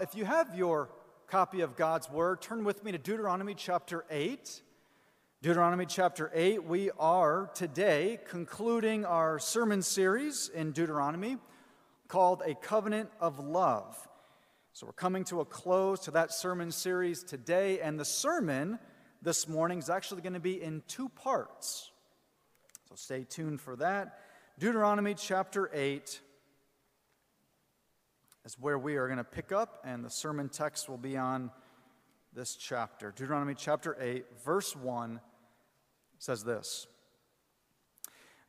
[0.00, 0.88] if you have your
[1.26, 4.62] copy of God's Word, turn with me to Deuteronomy chapter 8.
[5.42, 11.36] Deuteronomy chapter 8, we are today concluding our sermon series in Deuteronomy
[12.08, 14.08] called A Covenant of Love.
[14.72, 18.78] So we're coming to a close to that sermon series today, and the sermon
[19.20, 21.90] this morning is actually going to be in two parts.
[22.88, 24.18] So stay tuned for that.
[24.58, 26.20] Deuteronomy chapter 8
[28.44, 31.50] is where we are going to pick up, and the sermon text will be on
[32.32, 33.12] this chapter.
[33.14, 35.20] Deuteronomy chapter 8, verse 1
[36.18, 36.86] says this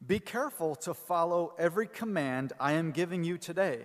[0.06, 3.80] Be careful to follow every command I am giving you today,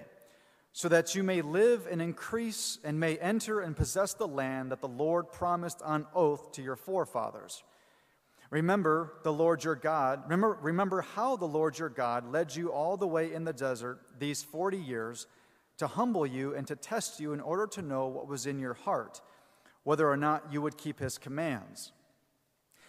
[0.72, 4.80] so that you may live and increase and may enter and possess the land that
[4.80, 7.64] the Lord promised on oath to your forefathers.
[8.50, 10.22] Remember the Lord your God.
[10.24, 14.00] Remember, remember how the Lord your God led you all the way in the desert
[14.20, 15.26] these 40 years
[15.78, 18.74] to humble you and to test you in order to know what was in your
[18.74, 19.20] heart,
[19.82, 21.92] whether or not you would keep his commands.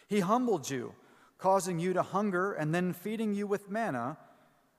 [0.07, 0.93] He humbled you,
[1.37, 4.17] causing you to hunger and then feeding you with manna,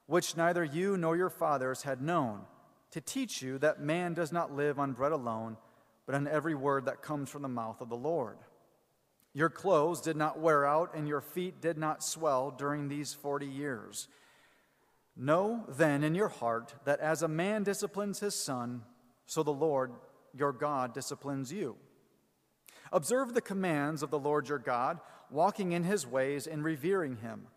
[0.07, 2.41] which neither you nor your fathers had known,
[2.91, 5.55] to teach you that man does not live on bread alone,
[6.05, 8.39] but on every word that comes from the mouth of the Lord.
[9.35, 13.45] Your clothes did not wear out, and your feet did not swell during these forty
[13.45, 14.07] years.
[15.15, 18.83] Know then in your heart that as a man disciplines his son,
[19.25, 19.91] so the Lord
[20.33, 21.75] your God disciplines you.
[22.91, 27.47] Observe the commands of the Lord your God, walking in his ways and revering him.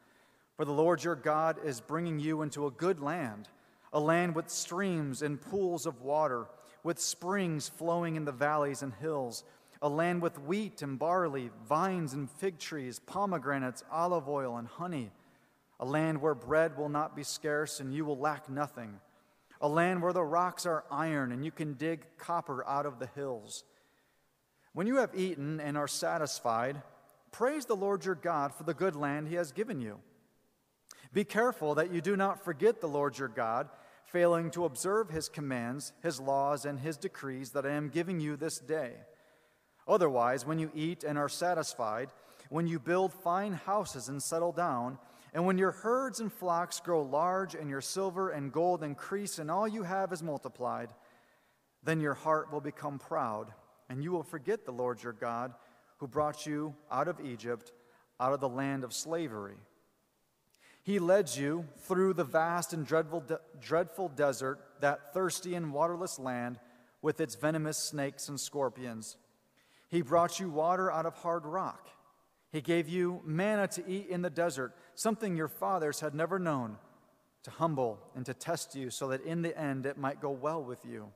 [0.56, 3.48] For the Lord your God is bringing you into a good land,
[3.92, 6.46] a land with streams and pools of water,
[6.82, 9.44] with springs flowing in the valleys and hills,
[9.80, 15.10] a land with wheat and barley, vines and fig trees, pomegranates, olive oil, and honey
[15.82, 19.00] a land where bread will not be scarce and you will lack nothing,
[19.60, 23.08] a land where the rocks are iron and you can dig copper out of the
[23.16, 23.64] hills.
[24.74, 26.80] When you have eaten and are satisfied,
[27.32, 29.98] praise the Lord your God for the good land he has given you.
[31.12, 33.68] Be careful that you do not forget the Lord your God,
[34.04, 38.36] failing to observe his commands, his laws, and his decrees that I am giving you
[38.36, 38.92] this day.
[39.88, 42.10] Otherwise, when you eat and are satisfied,
[42.50, 44.98] when you build fine houses and settle down,
[45.32, 49.50] and when your herds and flocks grow large, and your silver and gold increase, and
[49.50, 50.92] all you have is multiplied,
[51.82, 53.52] then your heart will become proud,
[53.88, 55.54] and you will forget the Lord your God,
[55.98, 57.72] who brought you out of Egypt,
[58.20, 59.56] out of the land of slavery.
[60.82, 66.18] He led you through the vast and dreadful, de- dreadful desert, that thirsty and waterless
[66.18, 66.58] land
[67.00, 69.16] with its venomous snakes and scorpions.
[69.88, 71.88] He brought you water out of hard rock.
[72.50, 76.76] He gave you manna to eat in the desert something your fathers had never known,
[77.44, 80.62] to humble and to test you so that in the end it might go well
[80.62, 81.08] with you.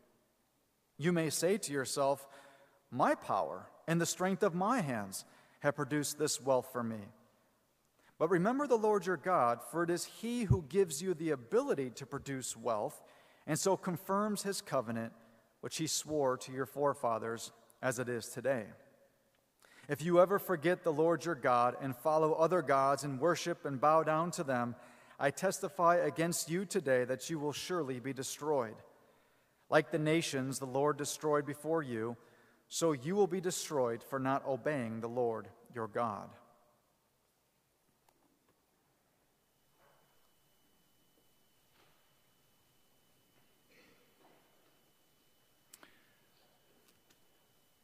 [0.98, 2.26] You may say to yourself,
[2.90, 5.24] My power and the strength of my hands
[5.60, 7.00] have produced this wealth for me.
[8.18, 11.90] But remember the Lord your God, for it is He who gives you the ability
[11.96, 13.02] to produce wealth,
[13.46, 15.12] and so confirms His covenant,
[15.60, 18.64] which He swore to your forefathers as it is today.
[19.88, 23.80] If you ever forget the Lord your God and follow other gods and worship and
[23.80, 24.74] bow down to them,
[25.18, 28.74] I testify against you today that you will surely be destroyed.
[29.70, 32.16] Like the nations the Lord destroyed before you,
[32.68, 36.30] so you will be destroyed for not obeying the Lord your God.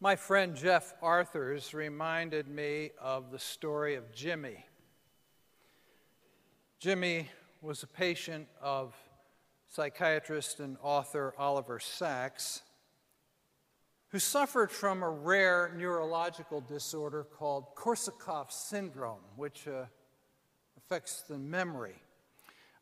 [0.03, 4.67] My friend Jeff Arthurs reminded me of the story of Jimmy.
[6.81, 7.31] Jimmy
[7.61, 8.97] was a patient of
[9.69, 12.63] psychiatrist and author Oliver Sacks,
[14.09, 19.85] who suffered from a rare neurological disorder called Korsakoff syndrome, which uh,
[20.77, 22.03] affects the memory.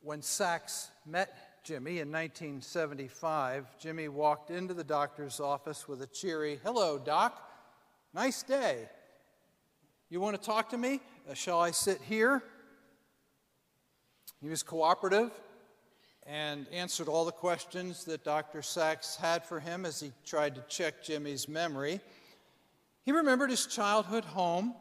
[0.01, 6.59] When Sacks met Jimmy in 1975, Jimmy walked into the doctor's office with a cheery,
[6.65, 7.49] Hello, doc.
[8.15, 8.89] Nice day.
[10.09, 11.01] You want to talk to me?
[11.31, 12.43] Uh, shall I sit here?
[14.41, 15.31] He was cooperative
[16.27, 18.63] and answered all the questions that Dr.
[18.63, 22.01] Sacks had for him as he tried to check Jimmy's memory.
[23.05, 24.75] He remembered his childhood home,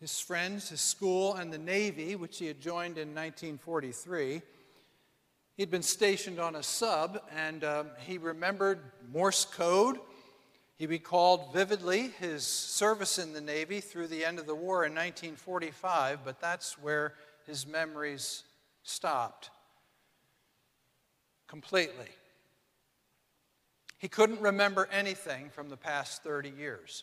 [0.00, 4.42] his friends, his school, and the Navy, which he had joined in 1943.
[5.58, 8.78] He'd been stationed on a sub and um, he remembered
[9.12, 9.98] Morse code.
[10.76, 14.92] He recalled vividly his service in the Navy through the end of the war in
[14.92, 17.14] 1945, but that's where
[17.44, 18.44] his memories
[18.84, 19.50] stopped
[21.48, 22.06] completely.
[23.98, 27.02] He couldn't remember anything from the past 30 years.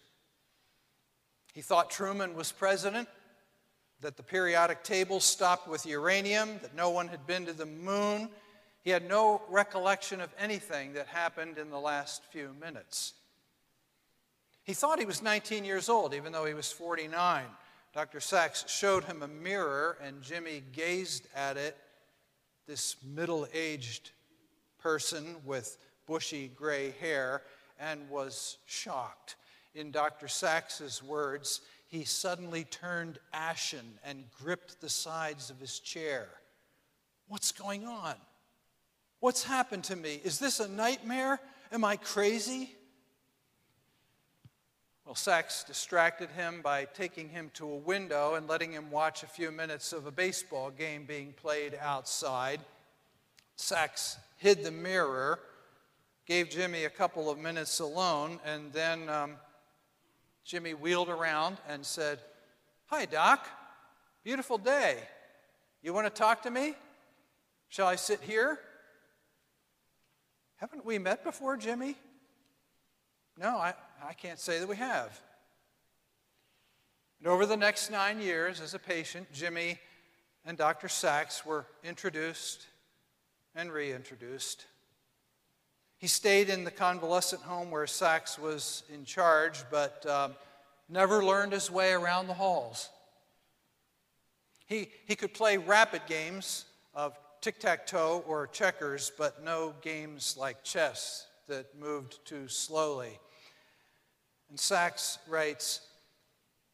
[1.53, 3.09] He thought Truman was president,
[3.99, 8.29] that the periodic table stopped with uranium, that no one had been to the moon.
[8.85, 13.15] He had no recollection of anything that happened in the last few minutes.
[14.63, 17.45] He thought he was 19 years old, even though he was 49.
[17.95, 18.19] Dr.
[18.19, 21.75] Sacks showed him a mirror, and Jimmy gazed at it.
[22.67, 24.11] This middle aged
[24.77, 27.41] person with bushy gray hair
[27.79, 29.35] and was shocked.
[29.73, 30.27] In Dr.
[30.27, 36.27] Sacks's words, he suddenly turned ashen and gripped the sides of his chair.
[37.27, 38.13] What's going on?
[39.19, 40.21] What's happened to me?
[40.23, 41.39] Is this a nightmare?
[41.71, 42.75] Am I crazy?
[45.05, 49.27] Well, Sacks distracted him by taking him to a window and letting him watch a
[49.27, 52.59] few minutes of a baseball game being played outside.
[53.55, 55.39] Sacks hid the mirror,
[56.25, 59.35] gave Jimmy a couple of minutes alone, and then um,
[60.43, 62.19] Jimmy wheeled around and said,
[62.87, 63.47] Hi, Doc.
[64.23, 64.97] Beautiful day.
[65.83, 66.73] You want to talk to me?
[67.69, 68.59] Shall I sit here?
[70.57, 71.95] Haven't we met before, Jimmy?
[73.37, 73.73] No, I,
[74.03, 75.19] I can't say that we have.
[77.19, 79.79] And over the next nine years, as a patient, Jimmy
[80.45, 80.87] and Dr.
[80.87, 82.67] Sacks were introduced
[83.55, 84.65] and reintroduced.
[85.97, 90.35] He stayed in the convalescent home where Sacks was in charge, but um,
[90.87, 92.89] never learned his way around the halls.
[94.67, 100.35] He, he could play rapid games of tic tac toe or checkers, but no games
[100.35, 103.19] like chess that moved too slowly.
[104.49, 105.81] And Sacks writes,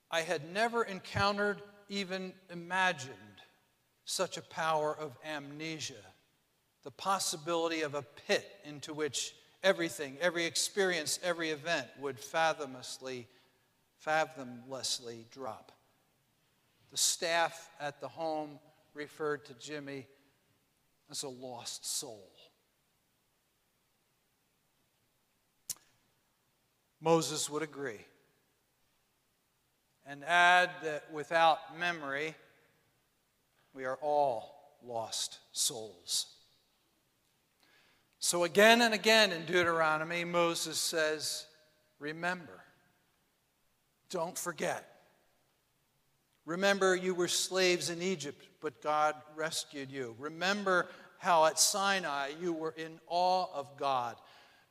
[0.09, 3.17] I had never encountered, even imagined,
[4.05, 6.05] such a power of amnesia,
[6.83, 13.25] the possibility of a pit into which everything, every experience, every event would fathomlessly,
[14.07, 15.73] fathomlessly drop.
[16.91, 18.57] The staff at the home
[18.93, 20.07] referred to Jimmy
[21.11, 22.31] as a lost soul.
[27.01, 28.05] Moses would agree.
[30.05, 32.35] And add that without memory,
[33.73, 36.27] we are all lost souls.
[38.19, 41.45] So, again and again in Deuteronomy, Moses says,
[41.99, 42.63] Remember,
[44.09, 44.87] don't forget.
[46.45, 50.15] Remember, you were slaves in Egypt, but God rescued you.
[50.19, 50.87] Remember
[51.21, 54.15] how at Sinai you were in awe of God.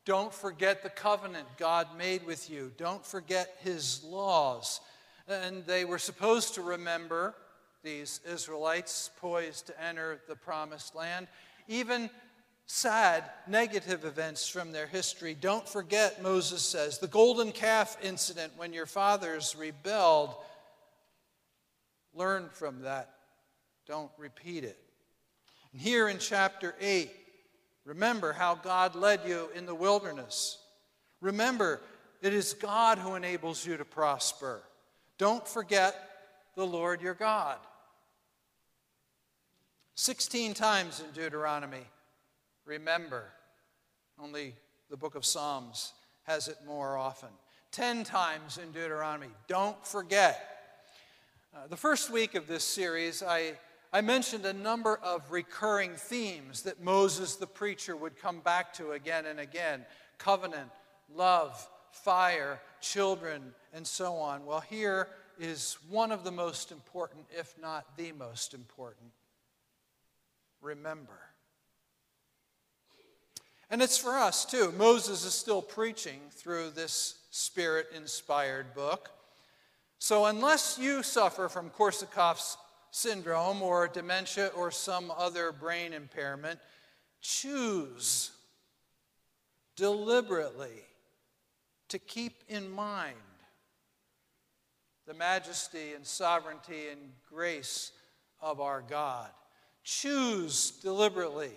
[0.05, 2.73] Don't forget the covenant God made with you.
[2.77, 4.81] Don't forget his laws.
[5.29, 7.37] And they were supposed to remember,
[7.85, 11.29] these Israelites poised to enter the promised land,
[11.69, 12.11] even
[12.67, 15.37] sad, negative events from their history.
[15.41, 20.35] Don't forget, Moses says, the golden calf incident when your fathers rebelled.
[22.13, 23.15] Learn from that.
[23.87, 24.79] Don't repeat it.
[25.73, 27.11] And here in chapter 8,
[27.85, 30.59] Remember how God led you in the wilderness.
[31.21, 31.81] Remember,
[32.23, 34.63] it is God who enables you to prosper.
[35.19, 35.97] Don't forget
[36.55, 37.59] the Lord your God.
[39.95, 41.85] 16 times in Deuteronomy,
[42.65, 43.25] remember.
[44.23, 44.55] Only
[44.89, 45.93] the book of Psalms
[46.25, 47.31] has it more often.
[47.73, 50.47] 10 times in Deuteronomy, don't forget.
[51.55, 53.55] Uh, the first week of this series, I
[53.93, 58.93] I mentioned a number of recurring themes that Moses the preacher would come back to
[58.93, 59.85] again and again
[60.17, 60.71] covenant,
[61.13, 64.47] love, fire, children, and so on.
[64.47, 65.09] Well, here
[65.41, 69.11] is one of the most important, if not the most important.
[70.61, 71.19] Remember.
[73.71, 74.73] And it's for us too.
[74.77, 79.11] Moses is still preaching through this spirit inspired book.
[79.99, 82.57] So, unless you suffer from Korsakoff's
[82.91, 86.59] syndrome or dementia or some other brain impairment,
[87.21, 88.31] choose
[89.77, 90.85] deliberately
[91.89, 93.17] to keep in mind
[95.07, 97.93] the majesty and sovereignty and grace
[98.41, 99.29] of our God.
[99.83, 101.53] Choose deliberately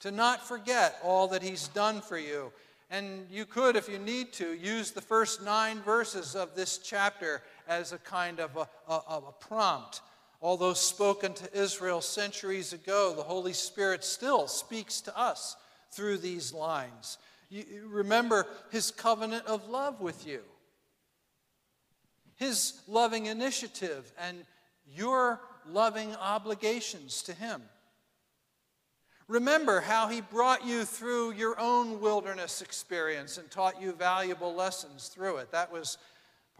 [0.00, 2.52] to not forget all that He's done for you.
[2.90, 7.42] And you could, if you need to, use the first nine verses of this chapter
[7.70, 10.02] as a kind of a, a, a prompt.
[10.42, 15.56] Although spoken to Israel centuries ago, the Holy Spirit still speaks to us
[15.92, 17.18] through these lines.
[17.48, 20.40] You remember his covenant of love with you,
[22.36, 24.44] his loving initiative, and
[24.86, 27.62] your loving obligations to him.
[29.28, 35.08] Remember how he brought you through your own wilderness experience and taught you valuable lessons
[35.08, 35.52] through it.
[35.52, 35.98] That was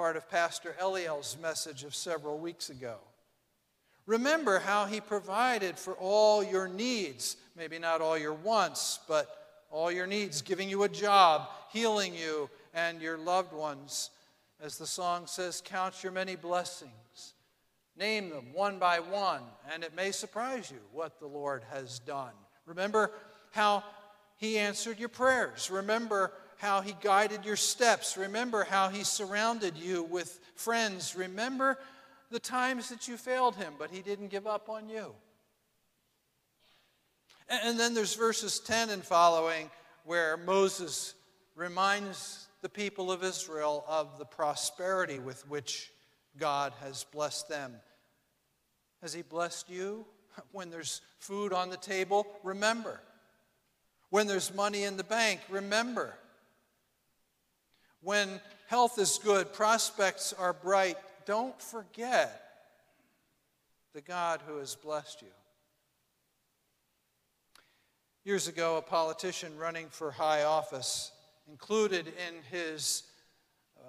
[0.01, 2.97] part of Pastor Eliel's message of several weeks ago.
[4.07, 9.29] Remember how he provided for all your needs, maybe not all your wants, but
[9.71, 14.09] all your needs, giving you a job, healing you and your loved ones.
[14.59, 17.35] As the song says, count your many blessings.
[17.95, 22.33] Name them one by one, and it may surprise you what the Lord has done.
[22.65, 23.11] Remember
[23.51, 23.85] how
[24.39, 25.71] he answered your prayers.
[25.71, 28.19] Remember how he guided your steps.
[28.19, 31.17] Remember how he surrounded you with friends.
[31.17, 31.79] Remember
[32.31, 35.15] the times that you failed him, but he didn't give up on you.
[37.49, 39.71] And then there's verses 10 and following
[40.05, 41.15] where Moses
[41.57, 45.91] reminds the people of Israel of the prosperity with which
[46.37, 47.75] God has blessed them.
[49.01, 50.05] Has he blessed you?
[50.53, 53.01] When there's food on the table, remember.
[54.11, 56.15] When there's money in the bank, remember.
[58.03, 62.43] When health is good, prospects are bright, don't forget
[63.95, 65.29] the God who has blessed you.
[68.25, 71.11] Years ago, a politician running for high office
[71.49, 73.05] included in his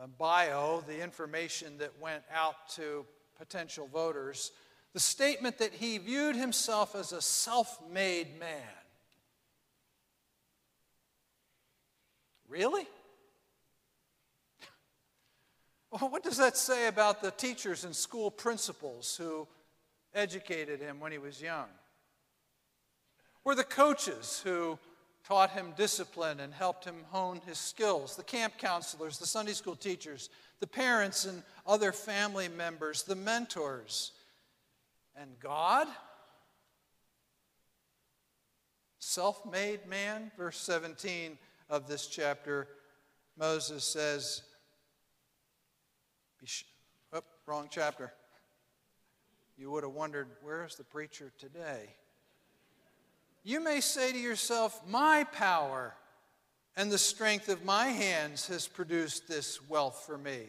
[0.01, 3.06] uh, bio the information that went out to
[3.38, 4.51] potential voters
[4.94, 8.62] the statement that he viewed himself as a self made man.
[12.48, 12.86] Really?
[15.91, 19.45] Well, what does that say about the teachers and school principals who
[20.13, 21.67] educated him when he was young?
[23.43, 24.79] Were the coaches who
[25.27, 28.15] taught him discipline and helped him hone his skills?
[28.15, 30.29] The camp counselors, the Sunday school teachers,
[30.62, 34.13] the parents and other family members, the mentors.
[35.15, 35.88] And God?
[39.00, 41.38] Self made man, verse 17
[41.69, 42.69] of this chapter,
[43.38, 44.43] Moses says,
[46.43, 46.63] Sh-
[47.13, 48.12] oh, wrong chapter.
[49.57, 51.89] You would have wondered, where's the preacher today?
[53.43, 55.93] You may say to yourself, My power
[56.75, 60.45] and the strength of my hands has produced this wealth for me.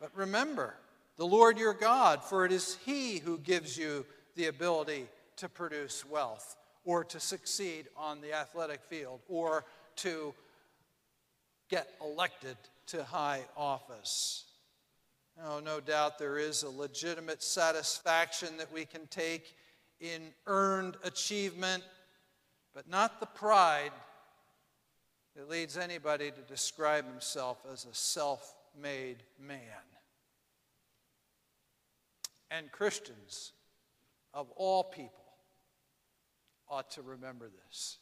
[0.00, 0.74] But remember,
[1.16, 4.04] the Lord your God, for it is He who gives you
[4.34, 9.64] the ability to produce wealth or to succeed on the athletic field or
[9.96, 10.34] to
[11.68, 12.56] get elected
[12.90, 14.44] to high office.
[15.44, 19.54] Oh, no doubt there is a legitimate satisfaction that we can take
[20.00, 21.84] in earned achievement,
[22.74, 23.92] but not the pride
[25.36, 29.60] that leads anybody to describe himself as a self made man.
[32.50, 33.52] And Christians
[34.34, 35.22] of all people
[36.68, 37.98] ought to remember this.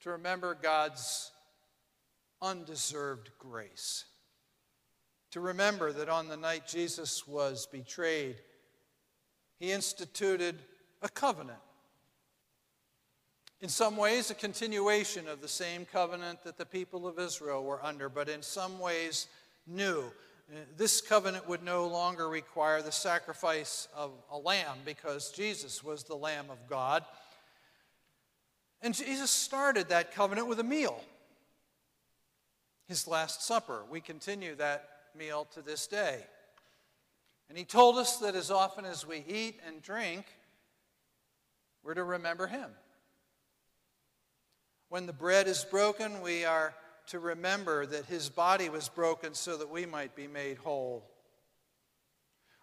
[0.00, 1.30] To remember God's
[2.42, 4.04] undeserved grace.
[5.32, 8.36] To remember that on the night Jesus was betrayed,
[9.58, 10.56] he instituted
[11.02, 11.58] a covenant.
[13.60, 17.82] In some ways, a continuation of the same covenant that the people of Israel were
[17.84, 19.28] under, but in some ways,
[19.66, 20.04] new.
[20.76, 26.14] This covenant would no longer require the sacrifice of a lamb because Jesus was the
[26.14, 27.04] Lamb of God.
[28.82, 31.00] And Jesus started that covenant with a meal
[32.86, 33.84] his Last Supper.
[33.90, 36.24] We continue that meal to this day.
[37.48, 40.26] And he told us that as often as we eat and drink,
[41.82, 42.70] we're to remember him.
[44.88, 46.74] When the bread is broken, we are
[47.08, 51.08] to remember that his body was broken so that we might be made whole.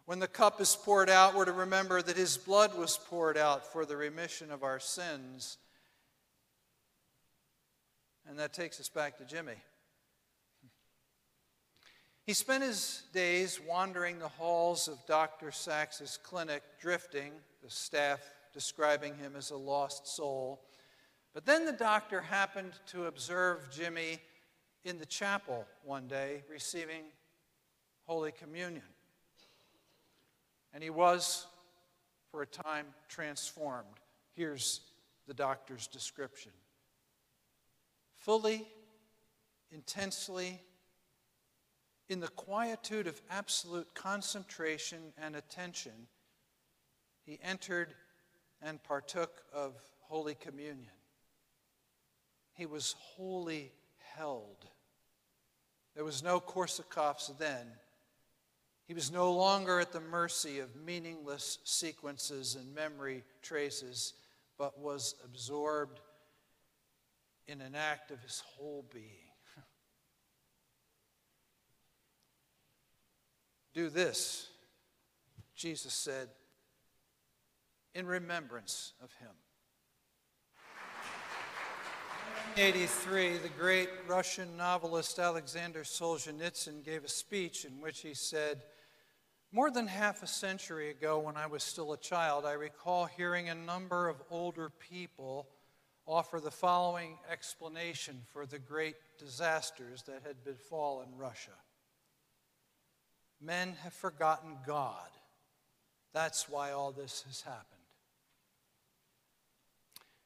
[0.06, 3.72] When the cup is poured out, we're to remember that his blood was poured out
[3.72, 5.58] for the remission of our sins.
[8.28, 9.56] And that takes us back to Jimmy.
[12.26, 15.52] He spent his days wandering the halls of Dr.
[15.52, 18.22] Sacks's clinic, drifting, the staff
[18.54, 20.62] describing him as a lost soul.
[21.34, 24.20] But then the doctor happened to observe Jimmy
[24.86, 27.04] in the chapel one day receiving
[28.06, 28.84] Holy Communion.
[30.74, 31.46] And he was,
[32.32, 34.00] for a time, transformed.
[34.34, 34.82] Here's
[35.28, 36.52] the doctor's description
[38.18, 38.66] fully,
[39.74, 40.62] intensely,
[42.10, 46.08] in the quietude of absolute concentration and attention,
[47.26, 47.94] he entered
[48.62, 50.92] and partook of Holy Communion.
[52.54, 53.72] He was wholly
[54.16, 54.68] held.
[55.96, 57.68] There was no Korsakoffs then.
[58.86, 64.14] He was no longer at the mercy of meaningless sequences and memory traces,
[64.58, 66.00] but was absorbed
[67.48, 69.23] in an act of his whole being.
[73.74, 74.50] Do this,
[75.56, 76.30] Jesus said,
[77.96, 79.32] in remembrance of him.
[82.56, 88.62] 1983, the great Russian novelist Alexander Solzhenitsyn gave a speech in which he said,
[89.52, 93.50] More than half a century ago, when I was still a child, I recall hearing
[93.50, 95.48] a number of older people
[96.06, 101.58] offer the following explanation for the great disasters that had befallen Russia.
[103.44, 105.10] Men have forgotten God.
[106.14, 107.68] That's why all this has happened.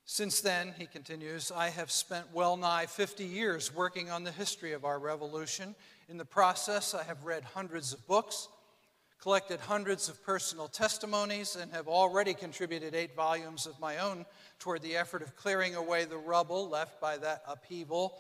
[0.10, 4.72] Since then, he continues, I have spent well nigh 50 years working on the history
[4.72, 5.76] of our revolution.
[6.08, 8.48] In the process, I have read hundreds of books,
[9.22, 14.26] collected hundreds of personal testimonies, and have already contributed eight volumes of my own
[14.60, 18.18] toward the effort of clearing away the rubble left by that upheaval.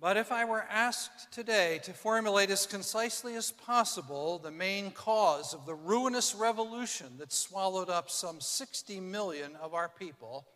[0.00, 5.52] But if I were asked today to formulate as concisely as possible the main cause
[5.52, 10.46] of the ruinous revolution that swallowed up some 60 million of our people,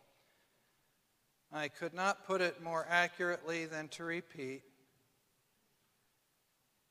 [1.53, 4.63] I could not put it more accurately than to repeat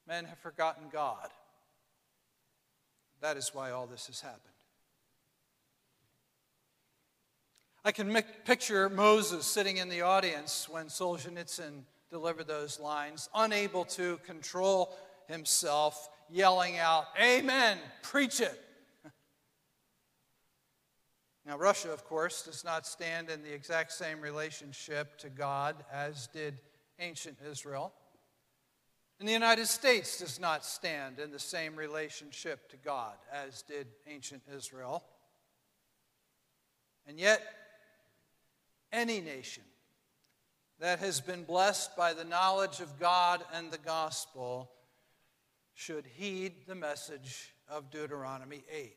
[0.07, 1.29] men have forgotten God.
[3.21, 4.41] That is why all this has happened.
[7.85, 11.83] I can picture Moses sitting in the audience when Solzhenitsyn
[12.15, 18.61] delivered those lines, unable to control himself, yelling out, Amen, preach it.
[21.45, 26.29] Now, Russia, of course, does not stand in the exact same relationship to God as
[26.29, 26.57] did
[27.01, 27.93] ancient Israel.
[29.19, 33.89] And the United States does not stand in the same relationship to God as did
[34.07, 35.03] ancient Israel.
[37.09, 37.43] And yet,
[38.93, 39.65] any nation
[40.81, 44.71] that has been blessed by the knowledge of God and the gospel
[45.75, 48.95] should heed the message of Deuteronomy 8.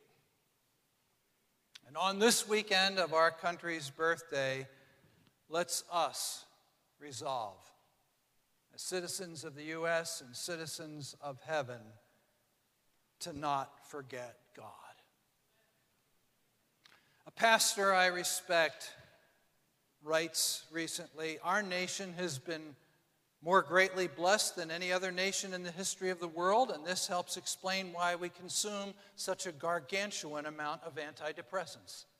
[1.86, 4.66] And on this weekend of our country's birthday,
[5.48, 6.44] let's us
[7.00, 7.58] resolve,
[8.74, 10.20] as citizens of the U.S.
[10.20, 11.80] and citizens of heaven,
[13.20, 14.66] to not forget God.
[17.26, 18.92] A pastor I respect
[20.02, 22.74] writes recently Our nation has been
[23.42, 27.06] more greatly blessed than any other nation in the history of the world, and this
[27.06, 32.04] helps explain why we consume such a gargantuan amount of antidepressants.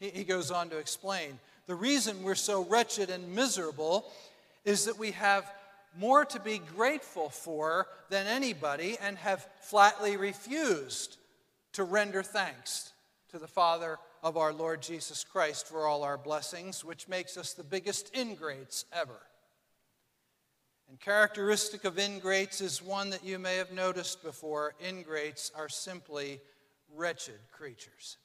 [0.00, 4.10] He goes on to explain the reason we're so wretched and miserable
[4.64, 5.50] is that we have
[5.96, 11.18] more to be grateful for than anybody and have flatly refused
[11.74, 12.92] to render thanks
[13.30, 17.54] to the Father of our Lord Jesus Christ for all our blessings, which makes us
[17.54, 19.20] the biggest ingrates ever.
[20.88, 24.74] And characteristic of ingrates is one that you may have noticed before.
[24.80, 26.40] Ingrates are simply
[26.94, 28.18] wretched creatures.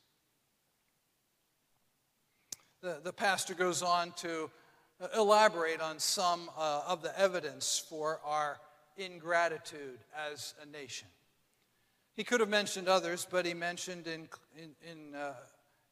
[2.82, 4.52] The, the pastor goes on to
[5.16, 8.60] elaborate on some uh, of the evidence for our
[8.98, 10.00] ingratitude
[10.32, 11.08] as a nation.
[12.16, 15.34] He could have mentioned others, but he mentioned in, in, in uh,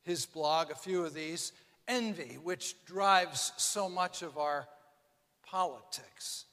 [0.05, 1.51] his blog, a few of these.
[1.87, 4.67] Envy, which drives so much of our
[5.45, 6.45] politics.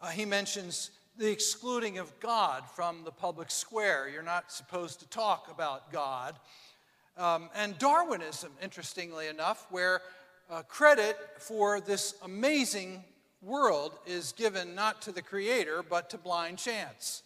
[0.00, 4.08] Uh, he mentions the excluding of God from the public square.
[4.08, 6.38] You're not supposed to talk about God.
[7.16, 10.00] Um, and Darwinism, interestingly enough, where
[10.48, 13.02] uh, credit for this amazing
[13.42, 17.22] world is given not to the Creator, but to blind chance.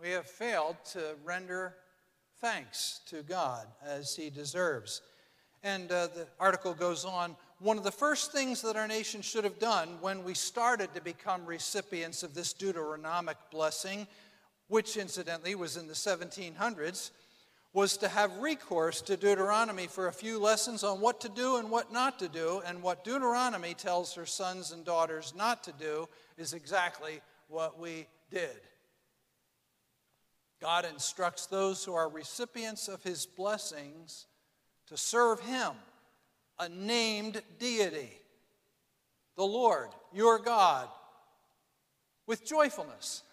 [0.00, 1.74] We have failed to render
[2.40, 5.02] thanks to God as he deserves.
[5.62, 9.44] And uh, the article goes on one of the first things that our nation should
[9.44, 14.06] have done when we started to become recipients of this Deuteronomic blessing,
[14.68, 17.10] which incidentally was in the 1700s,
[17.74, 21.70] was to have recourse to Deuteronomy for a few lessons on what to do and
[21.70, 22.62] what not to do.
[22.64, 28.06] And what Deuteronomy tells her sons and daughters not to do is exactly what we
[28.30, 28.60] did.
[30.60, 34.26] God instructs those who are recipients of his blessings
[34.88, 35.72] to serve him,
[36.58, 38.12] a named deity,
[39.36, 40.88] the Lord, your God,
[42.26, 43.22] with joyfulness.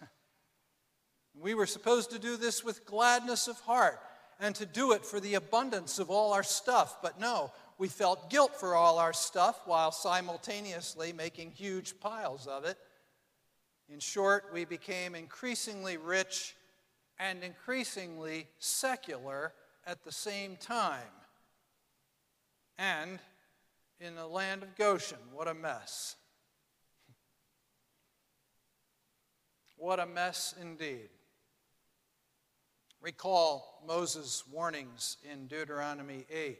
[1.40, 4.00] We were supposed to do this with gladness of heart
[4.40, 6.96] and to do it for the abundance of all our stuff.
[7.00, 12.64] But no, we felt guilt for all our stuff while simultaneously making huge piles of
[12.64, 12.76] it.
[13.88, 16.56] In short, we became increasingly rich
[17.18, 19.52] and increasingly secular
[19.86, 21.00] at the same time.
[22.78, 23.18] And
[24.00, 26.16] in the land of Goshen, what a mess.
[29.76, 31.08] What a mess indeed.
[33.00, 36.58] Recall Moses' warnings in Deuteronomy 8.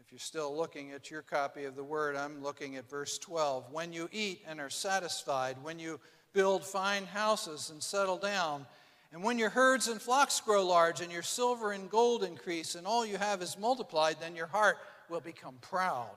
[0.00, 3.70] If you're still looking at your copy of the word, I'm looking at verse 12.
[3.70, 6.00] When you eat and are satisfied, when you
[6.32, 8.66] build fine houses and settle down,
[9.12, 12.86] and when your herds and flocks grow large, and your silver and gold increase, and
[12.86, 16.16] all you have is multiplied, then your heart will become proud,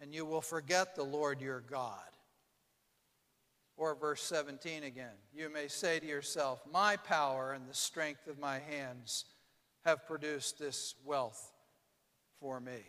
[0.00, 1.98] and you will forget the Lord your God.
[3.76, 5.14] Or verse 17 again.
[5.32, 9.24] You may say to yourself, My power and the strength of my hands
[9.86, 11.52] have produced this wealth
[12.38, 12.80] for me.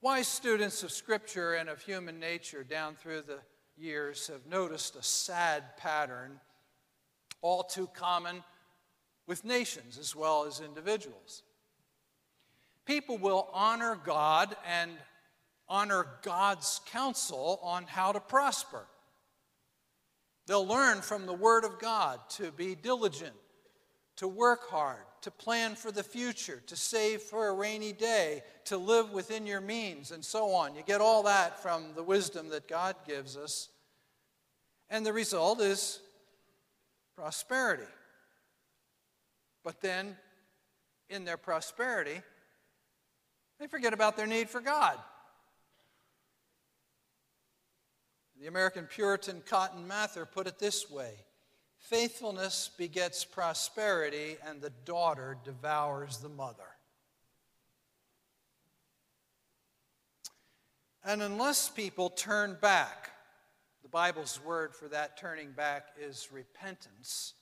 [0.00, 3.38] Wise students of Scripture and of human nature down through the
[3.76, 6.40] years have noticed a sad pattern,
[7.42, 8.42] all too common
[9.26, 11.42] with nations as well as individuals.
[12.84, 14.90] People will honor God and
[15.68, 18.86] honor God's counsel on how to prosper.
[20.46, 23.34] They'll learn from the Word of God to be diligent,
[24.16, 28.76] to work hard, to plan for the future, to save for a rainy day, to
[28.76, 30.74] live within your means, and so on.
[30.74, 33.68] You get all that from the wisdom that God gives us.
[34.90, 36.00] And the result is
[37.16, 37.90] prosperity.
[39.64, 40.16] But then,
[41.08, 42.20] in their prosperity,
[43.60, 44.98] they forget about their need for God.
[48.40, 51.12] The American Puritan Cotton Mather put it this way
[51.78, 56.62] Faithfulness begets prosperity, and the daughter devours the mother.
[61.04, 63.10] And unless people turn back,
[63.92, 67.34] Bible's word for that turning back is repentance.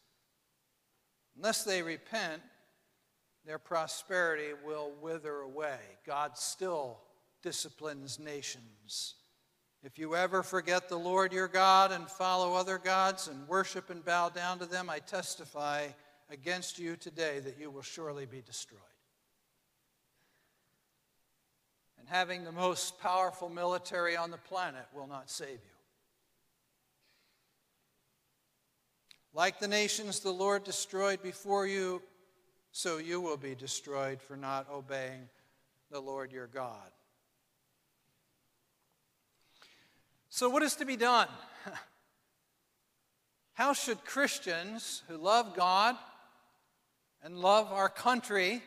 [1.37, 2.43] Unless they repent,
[3.47, 5.79] their prosperity will wither away.
[6.05, 6.99] God still
[7.43, 9.15] disciplines nations.
[9.83, 14.05] If you ever forget the Lord your God and follow other gods and worship and
[14.05, 15.87] bow down to them, I testify
[16.31, 18.81] against you today that you will surely be destroyed.
[21.99, 25.80] And having the most powerful military on the planet will not save you.
[29.41, 32.03] Like the nations the Lord destroyed before you,
[32.73, 35.31] so you will be destroyed for not obeying
[35.91, 36.91] the Lord your God.
[40.29, 41.29] So, what is to be done?
[43.55, 45.97] How should Christians who love God
[47.23, 48.63] and love our country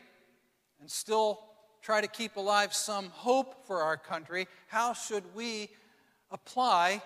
[0.81, 1.39] and still
[1.83, 5.69] try to keep alive some hope for our country, how should we
[6.31, 7.03] apply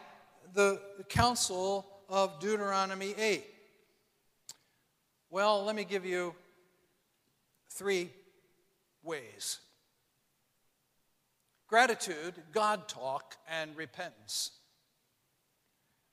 [0.54, 3.56] the counsel of Deuteronomy 8?
[5.30, 6.34] Well, let me give you
[7.70, 8.12] three
[9.04, 9.60] ways
[11.68, 14.52] gratitude, God talk, and repentance.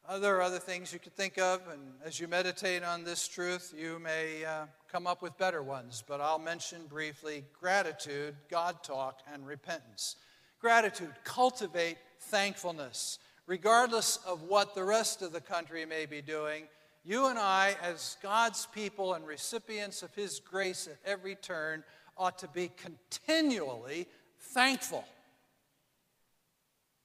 [0.08, 3.28] Uh, there are other things you could think of, and as you meditate on this
[3.28, 8.82] truth, you may uh, come up with better ones, but I'll mention briefly gratitude, God
[8.82, 10.16] talk, and repentance.
[10.60, 13.20] Gratitude, cultivate thankfulness.
[13.46, 16.64] Regardless of what the rest of the country may be doing,
[17.04, 21.84] you and I, as God's people and recipients of His grace at every turn,
[22.16, 24.06] ought to be continually
[24.38, 25.04] thankful.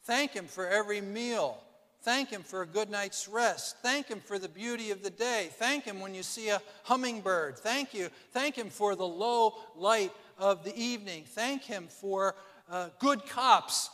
[0.03, 1.57] Thank Him for every meal.
[2.01, 3.77] Thank Him for a good night's rest.
[3.81, 5.49] Thank Him for the beauty of the day.
[5.53, 7.57] Thank Him when you see a hummingbird.
[7.57, 8.09] Thank you.
[8.31, 11.25] Thank Him for the low light of the evening.
[11.27, 12.35] Thank Him for
[12.71, 13.89] uh, good cops.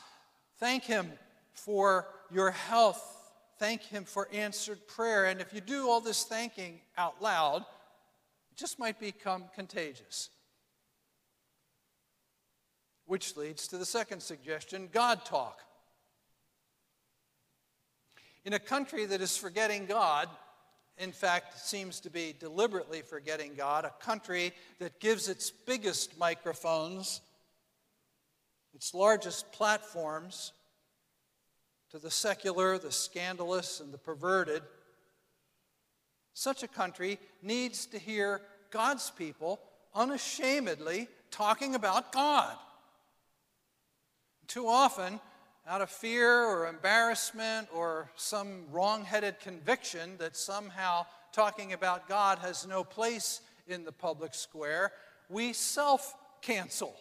[0.59, 1.11] Thank Him
[1.53, 3.14] for your health
[3.59, 5.25] thank Him for answered prayer.
[5.25, 7.61] And if you do all this thanking out loud,
[8.51, 10.29] it just might become contagious.
[13.05, 15.59] Which leads to the second suggestion God talk.
[18.45, 20.29] In a country that is forgetting God,
[20.97, 27.21] in fact, seems to be deliberately forgetting God, a country that gives its biggest microphones,
[28.73, 30.53] its largest platforms,
[31.91, 34.61] to the secular, the scandalous, and the perverted,
[36.33, 39.59] such a country needs to hear God's people
[39.93, 42.55] unashamedly talking about God.
[44.47, 45.19] Too often,
[45.67, 52.39] out of fear or embarrassment or some wrong headed conviction that somehow talking about God
[52.39, 54.91] has no place in the public square,
[55.29, 56.95] we self cancel.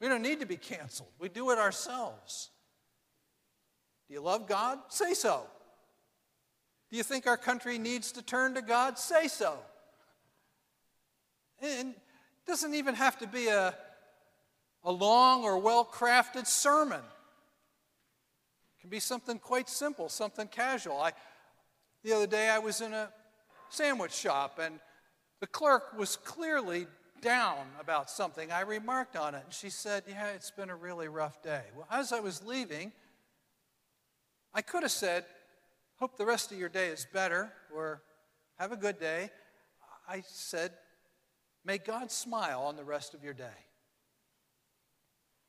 [0.00, 2.50] We don't need to be canceled, we do it ourselves.
[4.12, 4.78] Do you love God?
[4.88, 5.44] Say so.
[6.90, 8.98] Do you think our country needs to turn to God?
[8.98, 9.56] Say so.
[11.62, 13.74] And it doesn't even have to be a,
[14.84, 17.00] a long or well crafted sermon.
[17.00, 21.00] It can be something quite simple, something casual.
[21.00, 21.12] I,
[22.04, 23.08] the other day, I was in a
[23.70, 24.78] sandwich shop, and
[25.40, 26.86] the clerk was clearly
[27.22, 28.52] down about something.
[28.52, 31.62] I remarked on it, and she said, Yeah, it's been a really rough day.
[31.74, 32.92] Well, as I was leaving,
[34.54, 35.24] I could have said,
[35.96, 38.02] Hope the rest of your day is better, or
[38.58, 39.30] have a good day.
[40.08, 40.72] I said,
[41.64, 43.44] May God smile on the rest of your day.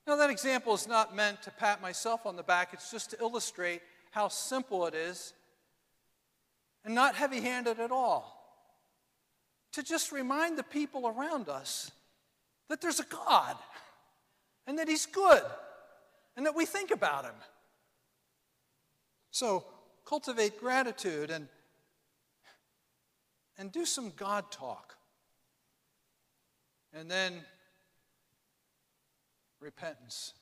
[0.06, 3.20] Now, that example is not meant to pat myself on the back, it's just to
[3.20, 5.34] illustrate how simple it is
[6.86, 8.40] and not heavy handed at all.
[9.74, 11.90] To just remind the people around us
[12.70, 13.56] that there's a God
[14.68, 15.42] and that He's good
[16.38, 17.34] and that we think about Him.
[19.34, 19.66] So,
[20.06, 21.48] cultivate gratitude and,
[23.58, 24.96] and do some God talk.
[26.94, 27.42] And then
[29.60, 30.36] repentance.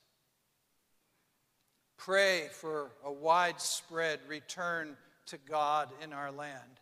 [1.95, 6.81] Pray for a widespread return to God in our land,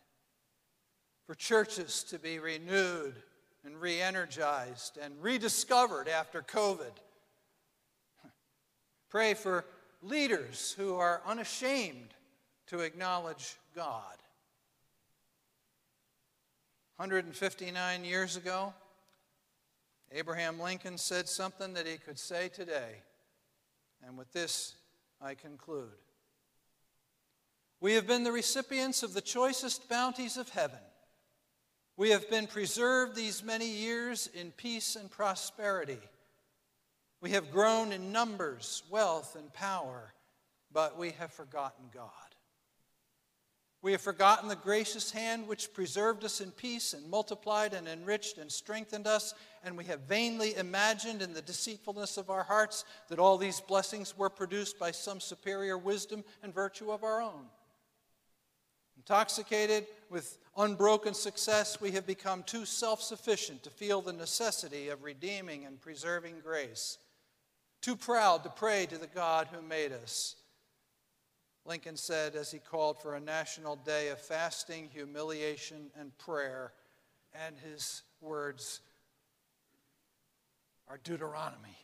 [1.28, 3.14] for churches to be renewed
[3.64, 6.90] and re energized and rediscovered after COVID.
[9.10, 9.64] Pray for
[10.02, 12.14] leaders who are unashamed
[12.68, 14.16] to acknowledge God.
[16.96, 18.74] 159 years ago,
[20.12, 22.96] Abraham Lincoln said something that he could say today.
[24.06, 24.74] And with this,
[25.20, 25.88] I conclude.
[27.80, 30.78] We have been the recipients of the choicest bounties of heaven.
[31.96, 36.00] We have been preserved these many years in peace and prosperity.
[37.20, 40.14] We have grown in numbers, wealth, and power,
[40.72, 42.10] but we have forgotten God.
[43.82, 48.36] We have forgotten the gracious hand which preserved us in peace and multiplied and enriched
[48.36, 53.18] and strengthened us, and we have vainly imagined in the deceitfulness of our hearts that
[53.18, 57.46] all these blessings were produced by some superior wisdom and virtue of our own.
[58.98, 65.02] Intoxicated with unbroken success, we have become too self sufficient to feel the necessity of
[65.02, 66.98] redeeming and preserving grace,
[67.80, 70.36] too proud to pray to the God who made us
[71.66, 76.72] Lincoln said as he called for a national day of fasting, humiliation, and prayer.
[77.32, 78.80] And his words
[80.88, 81.76] are Deuteronomy